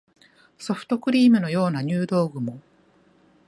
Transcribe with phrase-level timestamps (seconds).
[0.57, 2.59] ソフトクリームのような入道雲